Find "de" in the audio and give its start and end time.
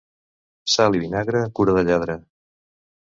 1.79-1.85